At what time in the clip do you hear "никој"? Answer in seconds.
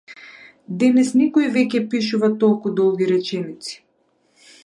1.19-1.49